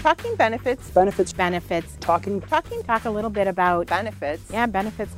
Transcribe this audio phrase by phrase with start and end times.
[0.00, 0.90] Talking benefits.
[0.92, 1.32] Benefits.
[1.34, 1.96] Benefits.
[2.00, 2.40] Talking.
[2.40, 2.82] Talking.
[2.84, 4.42] Talk a little bit about benefits.
[4.50, 5.14] Yeah, benefits.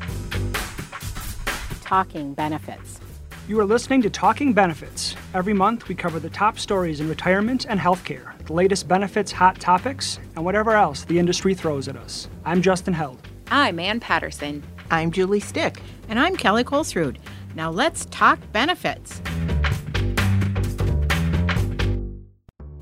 [1.83, 2.99] Talking benefits.
[3.47, 5.15] You are listening to Talking Benefits.
[5.34, 9.61] Every month, we cover the top stories in retirement and healthcare, the latest benefits, hot
[9.61, 12.29] topics, and whatever else the industry throws at us.
[12.45, 13.21] I'm Justin Held.
[13.53, 14.64] I'm Ann Patterson.
[14.91, 15.79] I'm Julie Stich.
[16.09, 17.19] And I'm Kelly Colesrud.
[17.55, 19.23] Now let's talk benefits.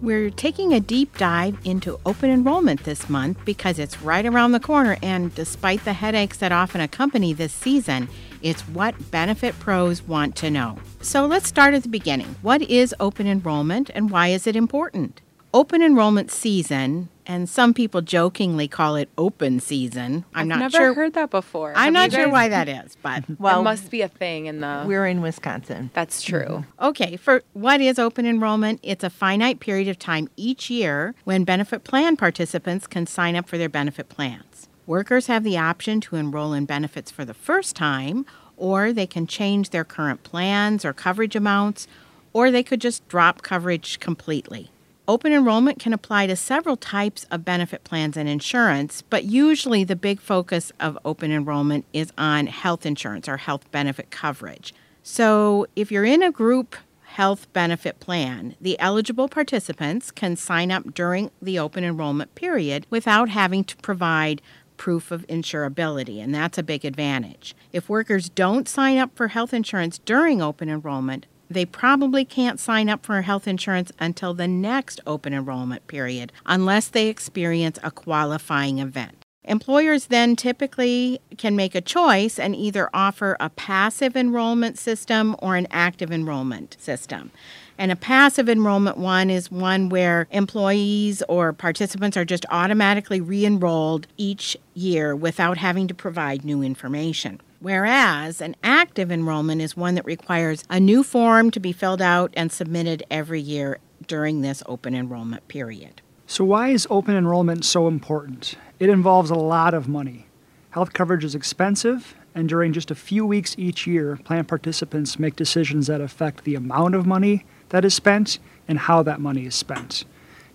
[0.03, 4.61] We're taking a deep dive into open enrollment this month because it's right around the
[4.61, 8.09] corner, and despite the headaches that often accompany this season,
[8.41, 10.79] it's what benefit pros want to know.
[11.02, 12.37] So let's start at the beginning.
[12.41, 15.21] What is open enrollment and why is it important?
[15.52, 20.25] Open enrollment season, and some people jokingly call it open season.
[20.34, 20.95] I'm I've not never sure.
[20.95, 21.71] heard that before.
[21.77, 24.47] I'm Have not sure guys- why that is, but Well, it must be a thing
[24.47, 24.83] in the.
[24.84, 25.91] We're in Wisconsin.
[25.95, 26.65] That's true.
[26.80, 26.85] Mm-hmm.
[26.87, 28.80] Okay, for what is open enrollment?
[28.83, 33.49] It's a finite period of time each year when benefit plan participants can sign up
[33.49, 34.69] for their benefit plans.
[34.87, 38.26] Workers have the option to enroll in benefits for the first time,
[38.57, 41.87] or they can change their current plans or coverage amounts,
[42.32, 44.73] or they could just drop coverage completely.
[45.11, 49.97] Open enrollment can apply to several types of benefit plans and insurance, but usually the
[49.97, 54.73] big focus of open enrollment is on health insurance or health benefit coverage.
[55.03, 60.95] So, if you're in a group health benefit plan, the eligible participants can sign up
[60.95, 64.41] during the open enrollment period without having to provide
[64.77, 67.56] proof of insurability, and that's a big advantage.
[67.72, 72.88] If workers don't sign up for health insurance during open enrollment, they probably can't sign
[72.88, 78.78] up for health insurance until the next open enrollment period unless they experience a qualifying
[78.78, 79.16] event.
[79.44, 85.56] Employers then typically can make a choice and either offer a passive enrollment system or
[85.56, 87.31] an active enrollment system.
[87.78, 93.47] And a passive enrollment one is one where employees or participants are just automatically re
[93.47, 97.41] enrolled each year without having to provide new information.
[97.61, 102.32] Whereas an active enrollment is one that requires a new form to be filled out
[102.34, 106.00] and submitted every year during this open enrollment period.
[106.26, 108.54] So, why is open enrollment so important?
[108.78, 110.26] It involves a lot of money.
[110.70, 115.37] Health coverage is expensive, and during just a few weeks each year, plan participants make
[115.37, 118.38] decisions that affect the amount of money that is spent
[118.69, 120.04] and how that money is spent.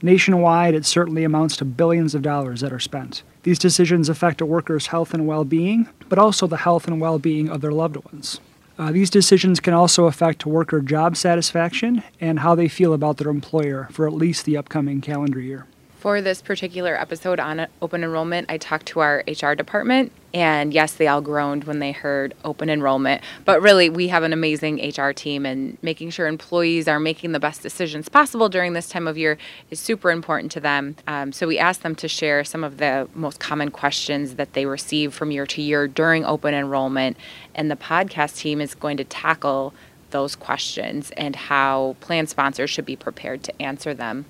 [0.01, 3.21] Nationwide, it certainly amounts to billions of dollars that are spent.
[3.45, 7.19] These decisions affect a worker's health and well being, but also the health and well
[7.19, 8.39] being of their loved ones.
[8.79, 13.29] Uh, these decisions can also affect worker job satisfaction and how they feel about their
[13.29, 15.67] employer for at least the upcoming calendar year.
[16.05, 20.93] For this particular episode on open enrollment, I talked to our HR department, and yes,
[20.93, 23.23] they all groaned when they heard open enrollment.
[23.43, 27.39] But really, we have an amazing HR team, and making sure employees are making the
[27.39, 29.39] best decisions possible during this time of year
[29.71, 30.95] is super important to them.
[31.07, 34.67] Um, so we asked them to share some of the most common questions that they
[34.67, 37.17] receive from year to year during open enrollment,
[37.55, 39.73] and the podcast team is going to tackle
[40.11, 44.25] those questions and how plan sponsors should be prepared to answer them.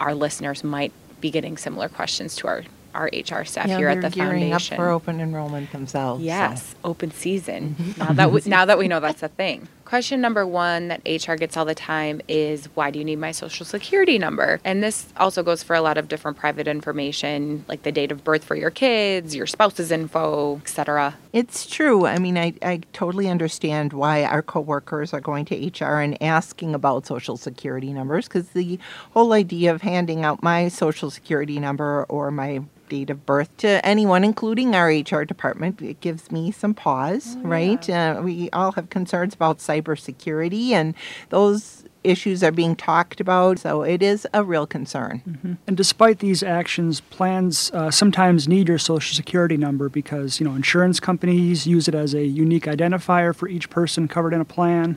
[0.00, 2.64] Our listeners might be getting similar questions to our,
[2.94, 4.74] our HR staff yeah, here at the gearing foundation.
[4.74, 6.20] up for open enrollment themselves.
[6.20, 6.24] so.
[6.24, 7.76] Yes, open season.
[7.78, 8.00] Mm-hmm.
[8.00, 9.68] Now that we, now that we know that's a thing.
[9.88, 13.32] Question number one that HR gets all the time is why do you need my
[13.32, 14.60] social security number?
[14.62, 18.22] And this also goes for a lot of different private information, like the date of
[18.22, 21.16] birth for your kids, your spouse's info, etc.
[21.32, 22.04] It's true.
[22.04, 26.74] I mean, I, I totally understand why our coworkers are going to HR and asking
[26.74, 28.78] about social security numbers because the
[29.12, 33.84] whole idea of handing out my social security number or my date of birth to
[33.86, 37.88] anyone, including our HR department, it gives me some pause, right?
[37.88, 40.94] Uh, we all have concerns about cybersecurity, and
[41.30, 45.58] those issues are being talked about, so it is a real concern.
[45.66, 50.54] And despite these actions, plans uh, sometimes need your social security number because you know
[50.54, 54.96] insurance companies use it as a unique identifier for each person covered in a plan.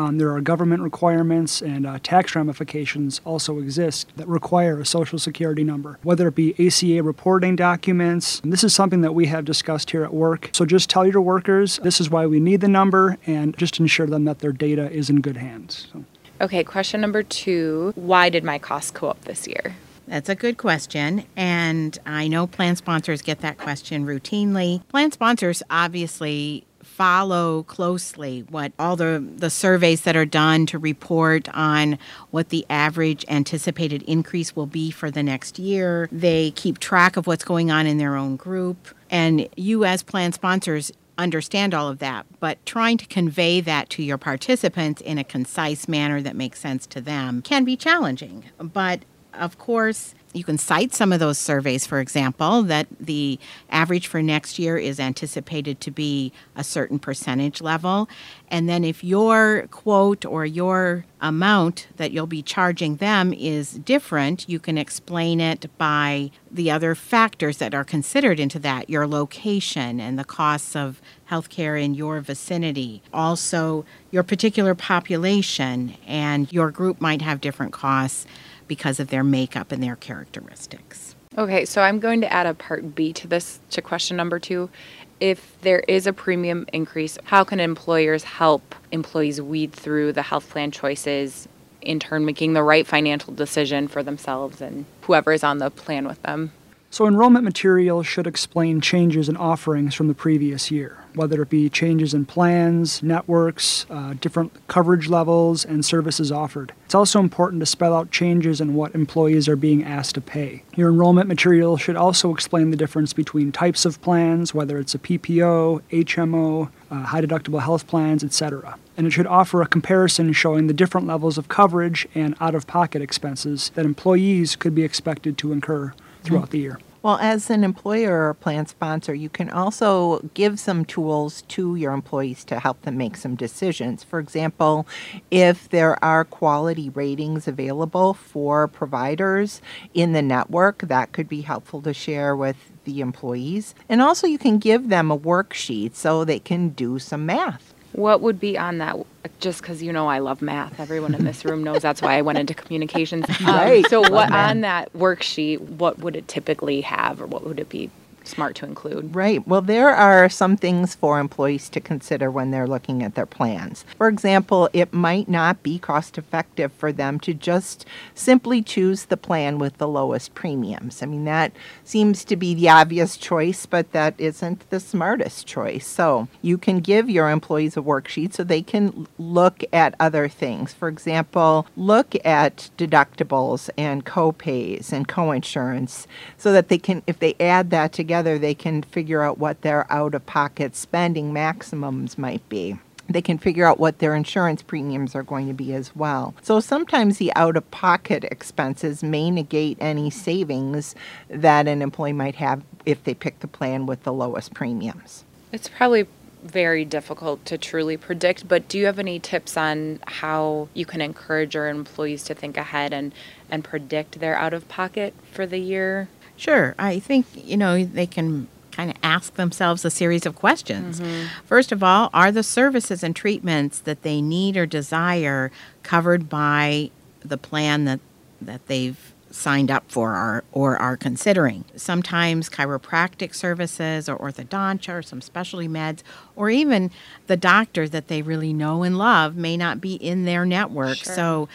[0.00, 5.18] Um, there are government requirements and uh, tax ramifications also exist that require a social
[5.18, 8.40] security number, whether it be ACA reporting documents.
[8.40, 10.48] And this is something that we have discussed here at work.
[10.54, 14.06] So just tell your workers this is why we need the number and just ensure
[14.06, 15.88] them that their data is in good hands.
[15.92, 16.04] So.
[16.40, 19.76] Okay, question number two Why did my costs go up this year?
[20.08, 21.26] That's a good question.
[21.36, 24.86] And I know plan sponsors get that question routinely.
[24.88, 26.64] Plan sponsors obviously
[27.00, 31.98] follow closely what all the, the surveys that are done to report on
[32.30, 36.10] what the average anticipated increase will be for the next year.
[36.12, 38.88] They keep track of what's going on in their own group.
[39.08, 44.02] And you, as plan sponsors, understand all of that, but trying to convey that to
[44.02, 48.44] your participants in a concise manner that makes sense to them can be challenging.
[48.58, 53.38] But of course, you can cite some of those surveys, for example, that the
[53.70, 58.08] average for next year is anticipated to be a certain percentage level.
[58.48, 64.48] And then if your quote or your amount that you'll be charging them is different,
[64.48, 70.00] you can explain it by the other factors that are considered into that your location
[70.00, 73.02] and the costs of healthcare in your vicinity.
[73.12, 78.26] Also, your particular population and your group might have different costs
[78.70, 81.16] because of their makeup and their characteristics.
[81.36, 84.70] Okay, so I'm going to add a part B to this, to question number two.
[85.18, 90.48] If there is a premium increase, how can employers help employees weed through the health
[90.48, 91.48] plan choices,
[91.82, 96.06] in turn making the right financial decision for themselves and whoever is on the plan
[96.06, 96.52] with them?
[96.92, 101.68] So, enrollment material should explain changes in offerings from the previous year, whether it be
[101.68, 106.72] changes in plans, networks, uh, different coverage levels, and services offered.
[106.86, 110.64] It's also important to spell out changes in what employees are being asked to pay.
[110.74, 114.98] Your enrollment material should also explain the difference between types of plans, whether it's a
[114.98, 118.76] PPO, HMO, uh, high deductible health plans, etc.
[118.96, 122.66] And it should offer a comparison showing the different levels of coverage and out of
[122.66, 125.92] pocket expenses that employees could be expected to incur
[126.22, 126.78] throughout the year.
[127.02, 131.94] Well, as an employer or plan sponsor, you can also give some tools to your
[131.94, 134.04] employees to help them make some decisions.
[134.04, 134.86] For example,
[135.30, 139.62] if there are quality ratings available for providers
[139.94, 143.74] in the network, that could be helpful to share with the employees.
[143.88, 147.72] And also, you can give them a worksheet so they can do some math.
[147.92, 148.96] What would be on that?
[149.40, 152.22] Just because you know I love math, everyone in this room knows that's why I
[152.22, 153.26] went into communications.
[153.40, 153.86] Um, Right.
[153.88, 155.60] So, what on that worksheet?
[155.60, 157.90] What would it typically have, or what would it be
[158.26, 159.14] smart to include?
[159.14, 159.46] Right.
[159.48, 163.84] Well, there are some things for employees to consider when they're looking at their plans.
[163.96, 169.16] For example, it might not be cost effective for them to just simply choose the
[169.16, 171.02] plan with the lowest premiums.
[171.02, 171.52] I mean, that
[171.82, 175.86] seems to be the obvious choice, but that isn't the smartest choice.
[175.86, 180.74] So you can give your employees a worksheet so they can look at other things.
[180.74, 186.06] For example, look at deductibles and co-pays and co-insurance
[186.36, 189.90] so that they can if they add that together they can figure out what their
[189.92, 192.78] out-of-pocket spending maximums might be
[193.10, 196.34] they can figure out what their insurance premiums are going to be as well.
[196.42, 200.94] So sometimes the out of pocket expenses may negate any savings
[201.28, 205.24] that an employee might have if they pick the plan with the lowest premiums.
[205.52, 206.06] It's probably
[206.42, 211.00] very difficult to truly predict, but do you have any tips on how you can
[211.00, 213.12] encourage your employees to think ahead and,
[213.50, 216.08] and predict their out of pocket for the year?
[216.40, 216.74] Sure.
[216.78, 220.98] I think, you know, they can kind of ask themselves a series of questions.
[220.98, 221.26] Mm-hmm.
[221.44, 225.52] First of all, are the services and treatments that they need or desire
[225.82, 226.90] covered by
[227.20, 228.00] the plan that,
[228.40, 231.66] that they've signed up for or, or are considering?
[231.76, 236.02] Sometimes chiropractic services or orthodontia or some specialty meds
[236.36, 236.90] or even
[237.26, 240.96] the doctor that they really know and love may not be in their network.
[240.96, 241.14] Sure.
[241.14, 241.48] So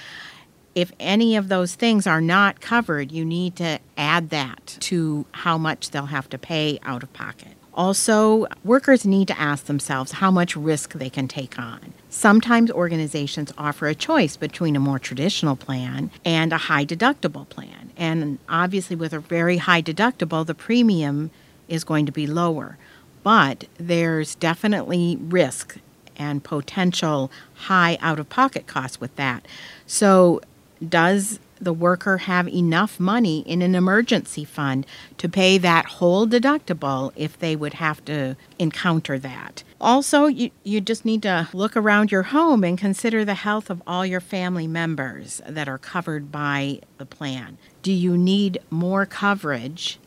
[0.76, 5.58] if any of those things are not covered, you need to add that to how
[5.58, 7.54] much they'll have to pay out of pocket.
[7.74, 11.94] Also, workers need to ask themselves how much risk they can take on.
[12.10, 17.92] Sometimes organizations offer a choice between a more traditional plan and a high deductible plan.
[17.98, 21.32] And obviously, with a very high deductible, the premium
[21.68, 22.78] is going to be lower.
[23.24, 25.78] But there's definitely risk
[26.16, 29.46] and potential high out of pocket costs with that.
[29.86, 30.40] So,
[30.88, 34.86] does the worker have enough money in an emergency fund
[35.18, 39.64] to pay that whole deductible if they would have to encounter that?
[39.80, 43.82] Also, you, you just need to look around your home and consider the health of
[43.88, 47.58] all your family members that are covered by the plan.
[47.82, 50.00] Do you need more coverage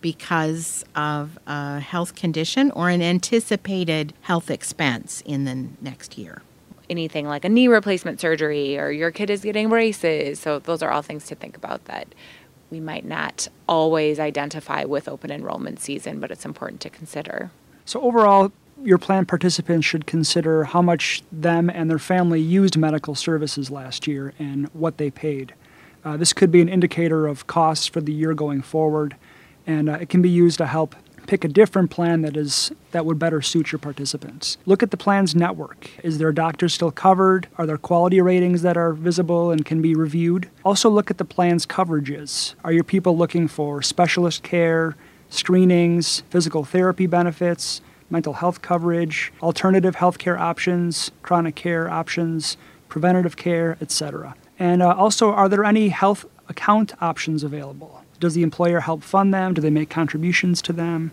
[0.00, 6.42] because of a health condition or an anticipated health expense in the next year?
[6.88, 10.38] Anything like a knee replacement surgery or your kid is getting braces.
[10.40, 12.14] So, those are all things to think about that
[12.70, 17.50] we might not always identify with open enrollment season, but it's important to consider.
[17.84, 18.52] So, overall,
[18.82, 24.06] your plan participants should consider how much them and their family used medical services last
[24.06, 25.54] year and what they paid.
[26.04, 29.16] Uh, this could be an indicator of costs for the year going forward,
[29.66, 30.94] and uh, it can be used to help
[31.26, 34.56] pick a different plan that is that would better suit your participants.
[34.66, 35.90] Look at the plan's network.
[36.02, 37.48] Is their doctor still covered?
[37.58, 40.48] Are there quality ratings that are visible and can be reviewed?
[40.64, 42.54] Also look at the plan's coverages.
[42.64, 44.96] Are your people looking for specialist care,
[45.28, 47.80] screenings, physical therapy benefits,
[48.10, 52.56] mental health coverage, alternative healthcare options, chronic care options,
[52.88, 54.34] preventative care, etc.
[54.58, 58.02] And uh, also, are there any health account options available?
[58.20, 59.54] Does the employer help fund them?
[59.54, 61.12] Do they make contributions to them?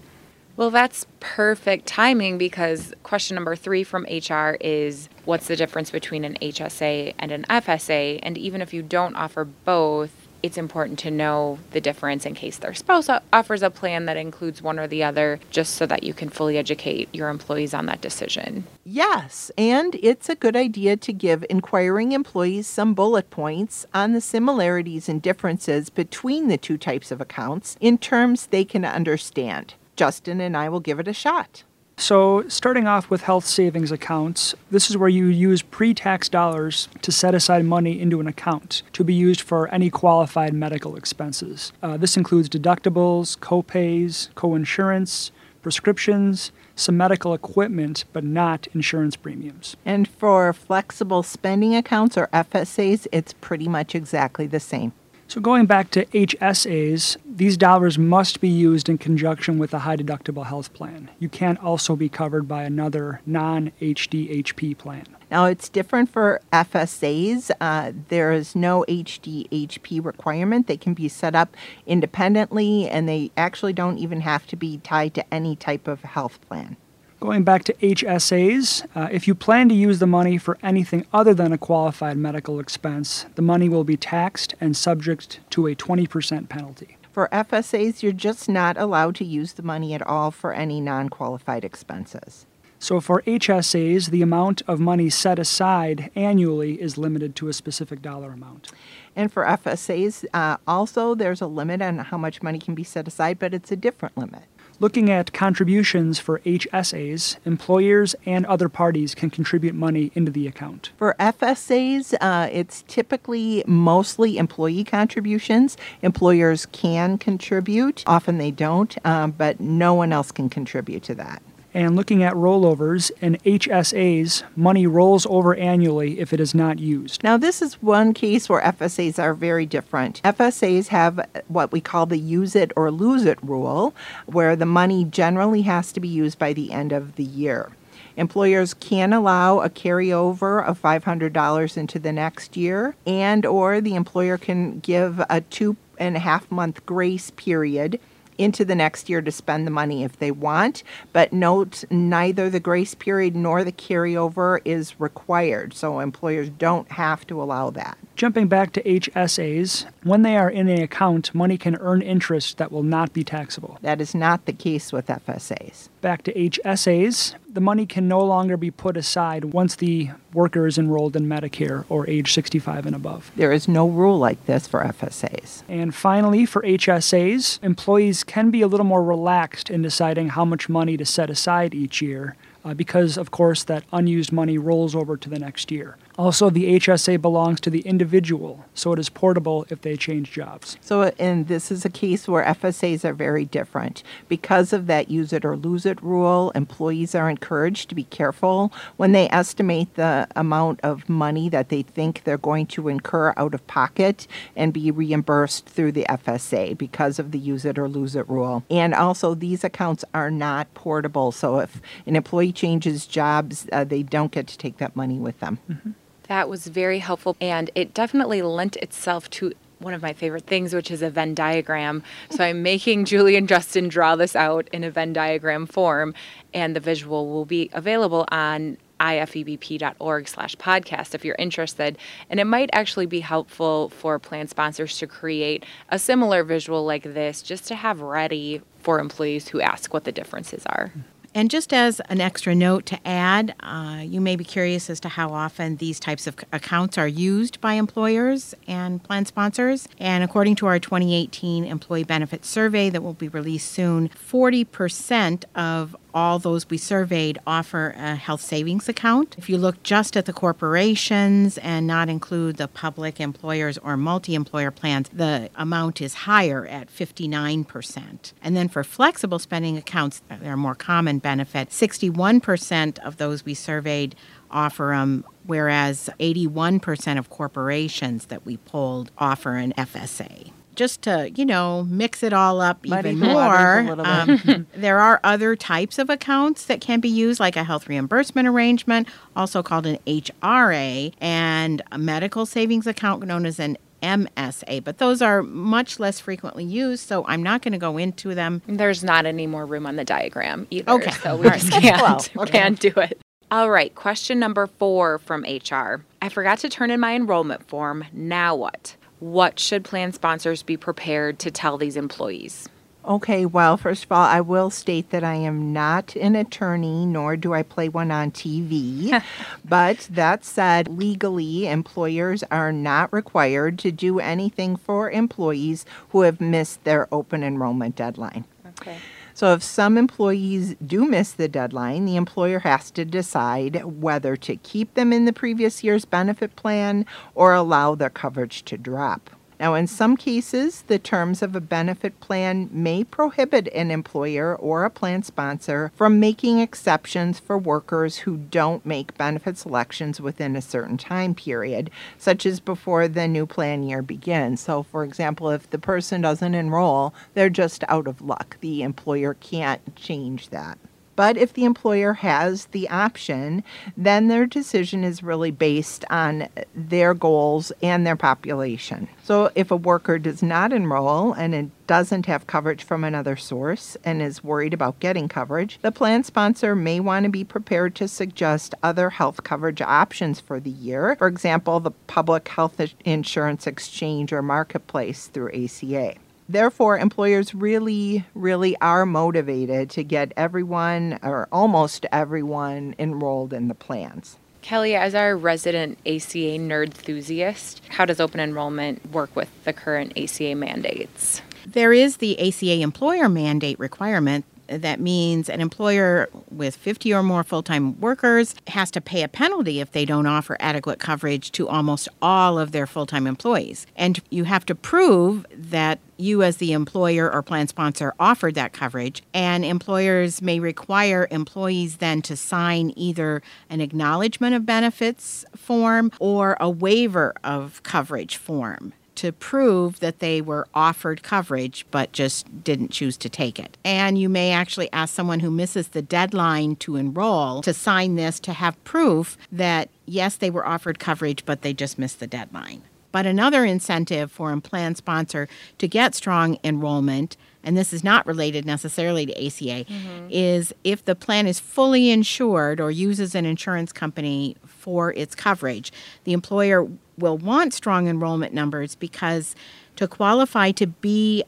[0.55, 6.23] Well, that's perfect timing because question number three from HR is what's the difference between
[6.23, 8.19] an HSA and an FSA?
[8.21, 12.57] And even if you don't offer both, it's important to know the difference in case
[12.57, 16.13] their spouse offers a plan that includes one or the other, just so that you
[16.13, 18.65] can fully educate your employees on that decision.
[18.83, 24.21] Yes, and it's a good idea to give inquiring employees some bullet points on the
[24.21, 29.75] similarities and differences between the two types of accounts in terms they can understand.
[29.95, 31.63] Justin and I will give it a shot.
[31.97, 36.89] So, starting off with health savings accounts, this is where you use pre tax dollars
[37.01, 41.71] to set aside money into an account to be used for any qualified medical expenses.
[41.81, 45.31] Uh, this includes deductibles, co-pays, co insurance,
[45.61, 49.77] prescriptions, some medical equipment, but not insurance premiums.
[49.85, 54.93] And for flexible spending accounts or FSAs, it's pretty much exactly the same.
[55.33, 59.95] So, going back to HSAs, these dollars must be used in conjunction with a high
[59.95, 61.09] deductible health plan.
[61.17, 65.07] You can't also be covered by another non HDHP plan.
[65.31, 67.49] Now, it's different for FSAs.
[67.59, 70.67] Uh, there is no HDHP requirement.
[70.67, 75.15] They can be set up independently, and they actually don't even have to be tied
[75.15, 76.77] to any type of health plan.
[77.23, 81.33] Going back to HSAs, uh, if you plan to use the money for anything other
[81.33, 86.49] than a qualified medical expense, the money will be taxed and subject to a 20%
[86.49, 86.97] penalty.
[87.13, 91.07] For FSAs, you're just not allowed to use the money at all for any non
[91.07, 92.45] qualified expenses.
[92.77, 98.01] So for HSAs, the amount of money set aside annually is limited to a specific
[98.01, 98.69] dollar amount.
[99.15, 103.07] And for FSAs, uh, also there's a limit on how much money can be set
[103.07, 104.43] aside, but it's a different limit.
[104.79, 110.91] Looking at contributions for HSAs, employers and other parties can contribute money into the account.
[110.97, 115.77] For FSAs, uh, it's typically mostly employee contributions.
[116.01, 121.41] Employers can contribute, often they don't, um, but no one else can contribute to that.
[121.73, 127.23] And looking at rollovers and HSAs, money rolls over annually if it is not used.
[127.23, 130.21] Now, this is one case where FSAs are very different.
[130.23, 133.95] FSAs have what we call the use it or lose it rule,
[134.27, 137.71] where the money generally has to be used by the end of the year.
[138.15, 144.37] Employers can allow a carryover of $500 into the next year, and or the employer
[144.37, 147.99] can give a two and a half month grace period
[148.37, 150.83] into the next year to spend the money if they want.
[151.11, 157.25] But note, neither the grace period nor the carryover is required, so employers don't have
[157.27, 157.97] to allow that.
[158.15, 162.71] Jumping back to HSAs, when they are in an account, money can earn interest that
[162.71, 163.79] will not be taxable.
[163.81, 165.89] That is not the case with FSAs.
[166.01, 170.77] Back to HSAs, the money can no longer be put aside once the worker is
[170.77, 173.31] enrolled in Medicare or age 65 and above.
[173.35, 175.63] There is no rule like this for FSAs.
[175.67, 180.69] And finally, for HSAs, employees can be a little more relaxed in deciding how much
[180.69, 185.17] money to set aside each year uh, because, of course, that unused money rolls over
[185.17, 185.97] to the next year.
[186.17, 190.77] Also, the HSA belongs to the individual, so it is portable if they change jobs.
[190.79, 194.03] So, and this is a case where FSAs are very different.
[194.27, 198.71] Because of that use it or lose it rule, employees are encouraged to be careful
[198.97, 203.55] when they estimate the amount of money that they think they're going to incur out
[203.55, 208.15] of pocket and be reimbursed through the FSA because of the use it or lose
[208.15, 208.63] it rule.
[208.69, 214.03] And also, these accounts are not portable, so if an employee changes jobs, uh, they
[214.03, 215.57] don't get to take that money with them.
[215.67, 215.91] Mm-hmm.
[216.33, 220.73] That was very helpful, and it definitely lent itself to one of my favorite things,
[220.73, 222.01] which is a Venn diagram.
[222.31, 226.15] So I'm making Julie and Justin draw this out in a Venn diagram form,
[226.51, 231.99] and the visual will be available on ifebp.org slash podcast if you're interested.
[232.31, 237.03] And it might actually be helpful for plan sponsors to create a similar visual like
[237.03, 240.91] this just to have ready for employees who ask what the differences are.
[241.35, 245.09] And just as an extra note to add, uh, you may be curious as to
[245.09, 249.87] how often these types of accounts are used by employers and plan sponsors.
[249.97, 255.95] And according to our 2018 Employee Benefits Survey that will be released soon, 40% of
[256.13, 259.35] all those we surveyed offer a health savings account.
[259.37, 264.35] If you look just at the corporations and not include the public employers or multi
[264.35, 268.33] employer plans, the amount is higher at 59%.
[268.41, 271.69] And then for flexible spending accounts, uh, they're a more common benefit.
[271.69, 274.15] 61% of those we surveyed
[274.51, 281.45] offer them, whereas 81% of corporations that we polled offer an FSA just to you
[281.45, 285.55] know mix it all up Muddy even the waters a more um, there are other
[285.55, 289.97] types of accounts that can be used like a health reimbursement arrangement also called an
[290.05, 296.19] hra and a medical savings account known as an FMSA, but those are much less
[296.19, 298.61] frequently used, so I'm not going to go into them.
[298.67, 300.91] There's not any more room on the diagram either.
[300.91, 301.11] Okay.
[301.11, 302.51] So we just can't, Well, okay.
[302.51, 303.17] can't do it.
[303.49, 303.93] All right.
[303.95, 306.03] Question number four from HR.
[306.21, 308.03] I forgot to turn in my enrollment form.
[308.11, 308.95] Now what?
[309.23, 312.67] What should plan sponsors be prepared to tell these employees?
[313.05, 317.37] Okay, well, first of all, I will state that I am not an attorney, nor
[317.37, 319.23] do I play one on TV.
[319.65, 326.41] but that said, legally, employers are not required to do anything for employees who have
[326.41, 328.43] missed their open enrollment deadline.
[328.81, 328.97] Okay.
[329.35, 334.55] So, if some employees do miss the deadline, the employer has to decide whether to
[334.57, 339.31] keep them in the previous year's benefit plan or allow their coverage to drop.
[339.63, 344.83] Now, in some cases, the terms of a benefit plan may prohibit an employer or
[344.83, 350.61] a plan sponsor from making exceptions for workers who don't make benefit selections within a
[350.61, 354.59] certain time period, such as before the new plan year begins.
[354.59, 358.57] So, for example, if the person doesn't enroll, they're just out of luck.
[358.59, 360.77] The employer can't change that.
[361.15, 363.63] But if the employer has the option,
[363.95, 369.07] then their decision is really based on their goals and their population.
[369.23, 373.97] So if a worker does not enroll and it doesn't have coverage from another source
[374.03, 378.07] and is worried about getting coverage, the plan sponsor may want to be prepared to
[378.07, 381.15] suggest other health coverage options for the year.
[381.17, 386.15] For example, the Public Health Insurance Exchange or Marketplace through ACA.
[386.47, 393.75] Therefore, employers really, really are motivated to get everyone or almost everyone enrolled in the
[393.75, 394.37] plans.
[394.63, 400.17] Kelly, as our resident ACA nerd enthusiast, how does open enrollment work with the current
[400.17, 401.41] ACA mandates?
[401.67, 404.45] There is the ACA employer mandate requirement.
[404.67, 409.27] That means an employer with 50 or more full time workers has to pay a
[409.27, 413.85] penalty if they don't offer adequate coverage to almost all of their full time employees.
[413.97, 418.73] And you have to prove that you, as the employer or plan sponsor, offered that
[418.73, 419.21] coverage.
[419.33, 426.57] And employers may require employees then to sign either an acknowledgement of benefits form or
[426.59, 432.91] a waiver of coverage form to prove that they were offered coverage but just didn't
[432.91, 433.77] choose to take it.
[433.85, 438.39] And you may actually ask someone who misses the deadline to enroll to sign this
[438.41, 442.81] to have proof that yes, they were offered coverage but they just missed the deadline.
[443.13, 445.47] But another incentive for a plan sponsor
[445.77, 450.27] to get strong enrollment, and this is not related necessarily to ACA, mm-hmm.
[450.29, 455.93] is if the plan is fully insured or uses an insurance company for its coverage,
[456.23, 459.55] the employer will want strong enrollment numbers because
[459.95, 461.43] to qualify to be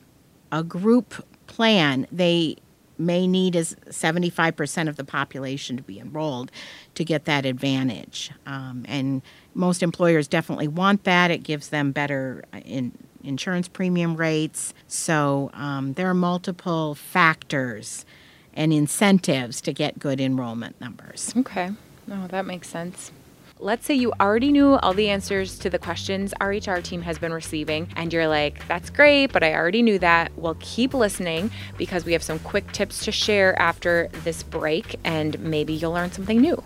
[0.51, 2.57] a group plan, they
[2.97, 6.51] may need is 75% of the population to be enrolled
[6.95, 8.31] to get that advantage.
[8.45, 9.21] Um, and
[9.53, 11.31] most employers definitely want that.
[11.31, 12.91] It gives them better uh, in,
[13.23, 14.73] insurance premium rates.
[14.87, 18.05] So um, there are multiple factors
[18.53, 21.33] and incentives to get good enrollment numbers.
[21.35, 21.71] Okay.
[22.09, 23.11] Oh, that makes sense.
[23.61, 27.17] Let's say you already knew all the answers to the questions our HR team has
[27.17, 30.37] been receiving, and you're like, that's great, but I already knew that.
[30.37, 35.39] Well, keep listening because we have some quick tips to share after this break, and
[35.39, 36.61] maybe you'll learn something new.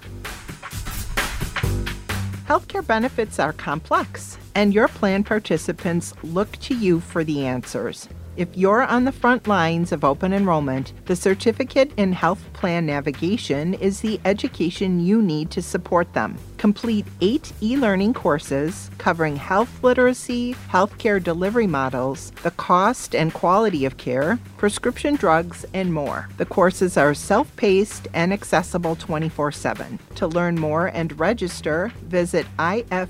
[2.47, 8.09] Healthcare benefits are complex, and your plan participants look to you for the answers.
[8.35, 13.75] If you're on the front lines of open enrollment, the Certificate in Health Plan Navigation
[13.75, 16.35] is the education you need to support them.
[16.59, 23.85] Complete eight e learning courses covering health literacy, healthcare delivery models, the cost and quality
[23.85, 26.27] of care, prescription drugs, and more.
[26.35, 29.99] The courses are self paced and accessible 24 7.
[30.15, 33.07] To learn more and register, visit ifebp.org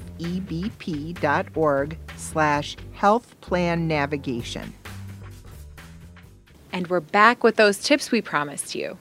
[2.18, 4.76] slash health plan navigation.
[6.72, 9.00] And we're back with those tips we promised you.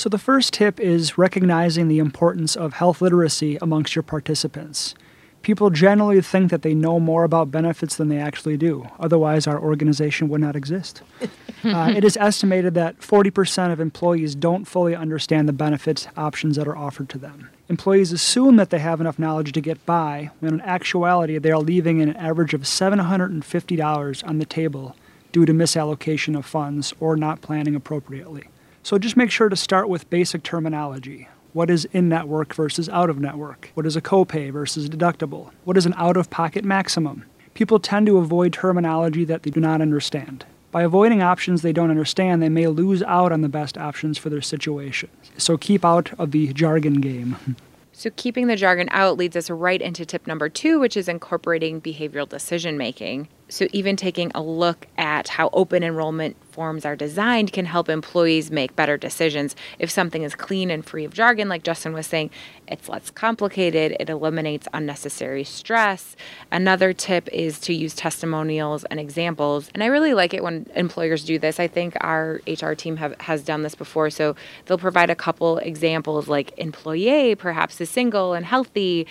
[0.00, 4.94] So, the first tip is recognizing the importance of health literacy amongst your participants.
[5.42, 8.88] People generally think that they know more about benefits than they actually do.
[8.98, 11.02] Otherwise, our organization would not exist.
[11.64, 16.66] uh, it is estimated that 40% of employees don't fully understand the benefits options that
[16.66, 17.50] are offered to them.
[17.68, 21.60] Employees assume that they have enough knowledge to get by, when in actuality, they are
[21.60, 24.96] leaving an average of $750 on the table
[25.30, 28.44] due to misallocation of funds or not planning appropriately.
[28.82, 31.28] So just make sure to start with basic terminology.
[31.52, 33.70] What is in network versus out of network?
[33.74, 35.50] What is a copay versus deductible?
[35.64, 37.24] What is an out of pocket maximum?
[37.54, 40.46] People tend to avoid terminology that they do not understand.
[40.70, 44.30] By avoiding options they don't understand, they may lose out on the best options for
[44.30, 45.10] their situation.
[45.36, 47.36] So keep out of the jargon game.
[47.92, 51.82] So, keeping the jargon out leads us right into tip number two, which is incorporating
[51.82, 53.28] behavioral decision making.
[53.50, 58.50] So, even taking a look at how open enrollment forms are designed can help employees
[58.50, 59.56] make better decisions.
[59.78, 62.30] If something is clean and free of jargon, like Justin was saying,
[62.68, 66.16] it's less complicated, it eliminates unnecessary stress.
[66.52, 69.70] Another tip is to use testimonials and examples.
[69.74, 71.58] And I really like it when employers do this.
[71.58, 74.10] I think our HR team have, has done this before.
[74.10, 74.36] So,
[74.66, 79.06] they'll provide a couple examples like employee perhaps is single and healthy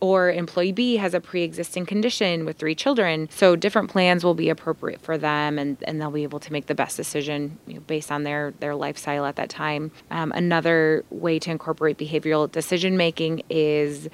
[0.00, 3.28] or employee B has a pre-existing condition with three children.
[3.30, 6.66] So different plans will be appropriate for them, and, and they'll be able to make
[6.66, 9.90] the best decision you know, based on their their lifestyle at that time.
[10.10, 14.08] Um, another way to incorporate behavioral decision making is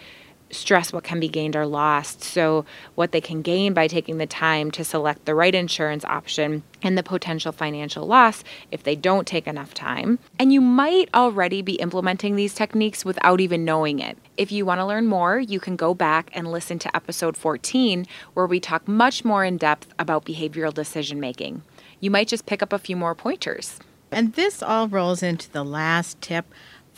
[0.50, 2.22] stress what can be gained or lost.
[2.22, 6.62] So, what they can gain by taking the time to select the right insurance option
[6.82, 10.18] and the potential financial loss if they don't take enough time.
[10.38, 14.18] And you might already be implementing these techniques without even knowing it.
[14.36, 18.06] If you want to learn more, you can go back and listen to episode 14,
[18.34, 21.62] where we talk much more in depth about behavioral decision making.
[22.00, 23.80] You might just pick up a few more pointers.
[24.10, 26.46] And this all rolls into the last tip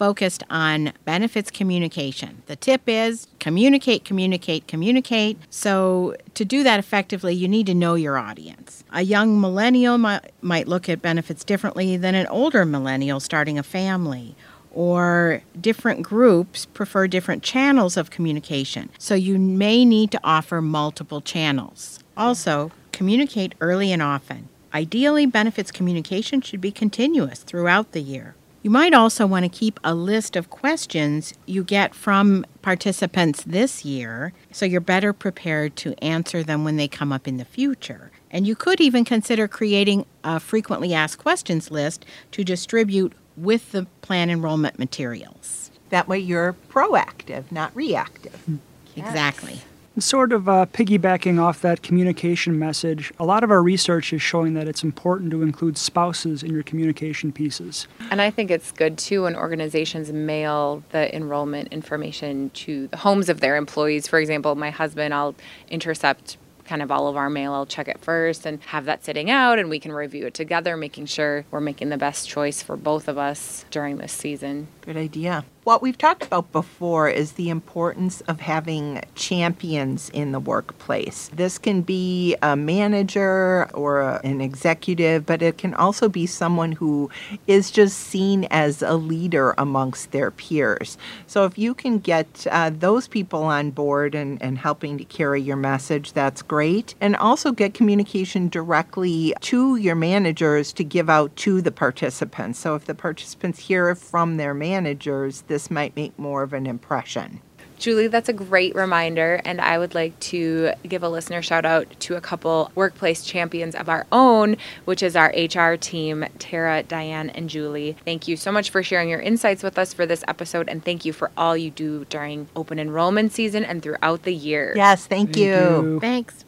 [0.01, 2.43] focused on benefits communication.
[2.47, 5.37] The tip is communicate, communicate, communicate.
[5.51, 8.83] So, to do that effectively, you need to know your audience.
[8.95, 13.63] A young millennial might, might look at benefits differently than an older millennial starting a
[13.63, 14.35] family
[14.73, 18.89] or different groups prefer different channels of communication.
[18.97, 21.99] So you may need to offer multiple channels.
[22.17, 24.49] Also, communicate early and often.
[24.73, 28.35] Ideally, benefits communication should be continuous throughout the year.
[28.63, 33.87] You might also want to keep a list of questions you get from participants this
[33.87, 38.11] year so you're better prepared to answer them when they come up in the future.
[38.31, 43.87] And you could even consider creating a frequently asked questions list to distribute with the
[44.03, 45.71] plan enrollment materials.
[45.89, 48.59] That way you're proactive, not reactive.
[48.95, 49.63] Exactly.
[49.99, 54.55] Sort of uh, piggybacking off that communication message, a lot of our research is showing
[54.55, 57.89] that it's important to include spouses in your communication pieces.
[58.11, 63.29] And I think it's good too when organizations mail the enrollment information to the homes
[63.29, 64.07] of their employees.
[64.07, 65.35] For example, my husband, I'll
[65.69, 67.53] intercept kind of all of our mail.
[67.53, 70.77] I'll check it first and have that sitting out, and we can review it together,
[70.77, 74.69] making sure we're making the best choice for both of us during this season.
[74.83, 75.45] Good idea.
[75.65, 81.29] What we've talked about before is the importance of having champions in the workplace.
[81.35, 86.73] This can be a manager or a, an executive, but it can also be someone
[86.73, 87.11] who
[87.47, 90.97] is just seen as a leader amongst their peers.
[91.27, 95.43] So if you can get uh, those people on board and, and helping to carry
[95.43, 96.95] your message, that's great.
[97.03, 102.59] And also get communication directly to your managers to give out to the participants.
[102.59, 107.43] So if the participants hear from their managers, this might make more of an impression.
[107.77, 109.41] Julie, that's a great reminder.
[109.45, 113.75] And I would like to give a listener shout out to a couple workplace champions
[113.75, 117.97] of our own, which is our HR team, Tara, Diane, and Julie.
[118.05, 120.69] Thank you so much for sharing your insights with us for this episode.
[120.69, 124.73] And thank you for all you do during open enrollment season and throughout the year.
[124.77, 125.55] Yes, thank, Thank you.
[125.55, 126.01] you.
[126.01, 126.45] Thanks.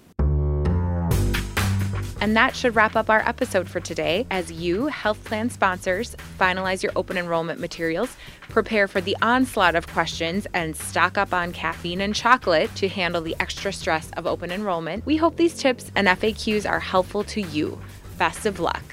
[2.22, 4.28] And that should wrap up our episode for today.
[4.30, 8.16] As you, health plan sponsors, finalize your open enrollment materials,
[8.48, 13.22] prepare for the onslaught of questions, and stock up on caffeine and chocolate to handle
[13.22, 17.40] the extra stress of open enrollment, we hope these tips and FAQs are helpful to
[17.40, 17.80] you.
[18.18, 18.84] Best of luck.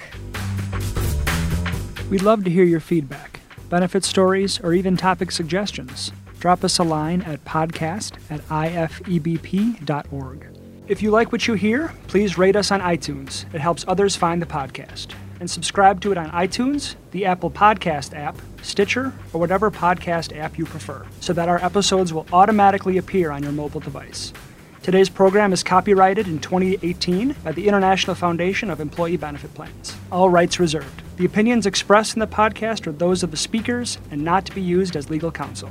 [2.10, 6.12] We'd love to hear your feedback, benefit stories, or even topic suggestions.
[6.40, 9.80] Drop us a line at podcast at ifebp.org.
[10.90, 13.46] If you like what you hear, please rate us on iTunes.
[13.54, 15.14] It helps others find the podcast.
[15.40, 20.58] And subscribe to it on iTunes, the Apple Podcast app, Stitcher, or whatever podcast app
[20.58, 24.34] you prefer, so that our episodes will automatically appear on your mobile device.
[24.82, 29.96] Today's program is copyrighted in 2018 by the International Foundation of Employee Benefit Plans.
[30.12, 31.04] All rights reserved.
[31.18, 34.62] The opinions expressed in the podcast are those of the speakers and not to be
[34.62, 35.70] used as legal counsel.